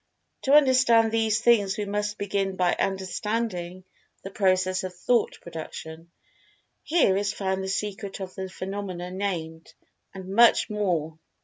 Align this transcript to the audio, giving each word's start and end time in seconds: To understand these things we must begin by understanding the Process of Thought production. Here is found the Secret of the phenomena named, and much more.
To 0.41 0.53
understand 0.53 1.11
these 1.11 1.41
things 1.41 1.77
we 1.77 1.85
must 1.85 2.17
begin 2.17 2.55
by 2.55 2.73
understanding 2.73 3.83
the 4.23 4.31
Process 4.31 4.83
of 4.83 4.95
Thought 4.95 5.37
production. 5.41 6.09
Here 6.81 7.15
is 7.15 7.33
found 7.35 7.63
the 7.63 7.67
Secret 7.69 8.19
of 8.19 8.33
the 8.33 8.49
phenomena 8.49 9.11
named, 9.11 9.75
and 10.11 10.29
much 10.33 10.71
more. 10.71 11.19